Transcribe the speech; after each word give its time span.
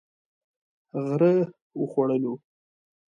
غره 1.05 1.33
و 1.79 1.83
خوړلو. 1.91 2.33